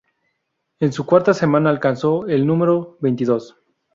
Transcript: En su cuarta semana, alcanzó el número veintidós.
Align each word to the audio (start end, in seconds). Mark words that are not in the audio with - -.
En 0.79 0.93
su 0.93 1.05
cuarta 1.05 1.31
semana, 1.31 1.69
alcanzó 1.69 2.25
el 2.27 2.47
número 2.47 2.97
veintidós. 3.01 3.55